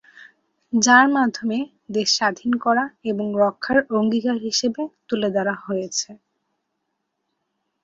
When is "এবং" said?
3.05-3.25